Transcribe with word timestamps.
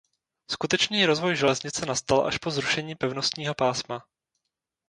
Skutečný 0.55 0.99
rozvoj 1.11 1.33
železnice 1.41 1.81
nastal 1.85 2.25
až 2.25 2.37
po 2.41 2.49
zrušení 2.51 2.95
pevnostního 2.95 3.53
pásma. 3.53 4.01